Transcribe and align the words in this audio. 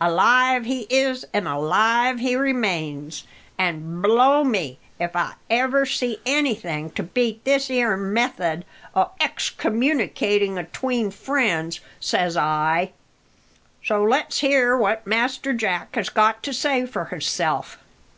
Alive 0.00 0.64
he 0.64 0.86
is, 0.88 1.24
an' 1.34 1.46
alive 1.46 2.18
he 2.18 2.36
remains. 2.36 3.26
An' 3.58 4.00
blow 4.00 4.42
me 4.42 4.78
if 4.98 5.14
ever 5.50 5.82
I 5.82 5.86
see 5.86 6.20
anything 6.24 6.88
to 6.92 7.02
beat 7.02 7.44
this 7.44 7.68
'ere 7.68 7.94
method 7.94 8.64
o' 8.96 9.10
excommunicating 9.20 10.56
atween 10.56 11.10
friends, 11.10 11.80
says 12.00 12.34
I. 12.34 12.92
So 13.84 14.02
let's 14.02 14.38
hear 14.38 14.74
what 14.74 15.06
Master 15.06 15.52
Jack 15.52 15.94
has 15.96 16.08
got 16.08 16.42
to 16.44 16.54
say 16.54 16.86
for 16.86 17.04
hisself." 17.04 17.76